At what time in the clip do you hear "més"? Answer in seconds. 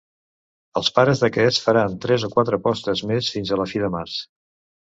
3.13-3.33